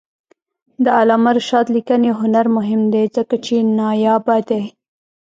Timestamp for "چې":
3.45-3.55